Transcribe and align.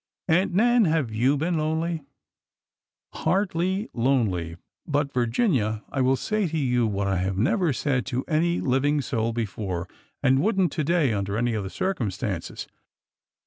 Aunt 0.27 0.51
Nan, 0.51 0.85
have 0.85 1.13
you 1.13 1.37
been 1.37 1.59
lonely?" 1.59 2.01
Hardly 3.23 3.87
lonely. 3.93 4.57
But, 4.87 5.13
Virginia, 5.13 5.83
I 5.91 6.01
will 6.01 6.15
say 6.15 6.47
to 6.47 6.57
you 6.57 6.87
what 6.87 7.05
I 7.07 7.17
have 7.17 7.37
never 7.37 7.71
said 7.71 8.07
to 8.07 8.25
any 8.27 8.61
living 8.61 9.01
soul 9.01 9.31
before, 9.31 9.87
and 10.23 10.39
would 10.39 10.59
n't 10.59 10.71
to 10.71 10.83
day 10.83 11.13
under 11.13 11.37
any 11.37 11.55
other 11.55 11.69
circumstances. 11.69 12.67